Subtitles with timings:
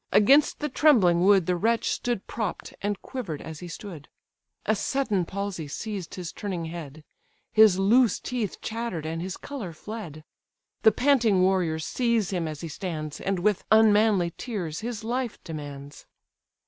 [0.11, 4.09] Against the trembling wood The wretch stood propp'd, and quiver'd as he stood;
[4.65, 7.03] A sudden palsy seized his turning head;
[7.51, 10.23] His loose teeth chatter'd, and his colour fled;
[10.81, 16.07] The panting warriors seize him as he stands, And with unmanly tears his life demands.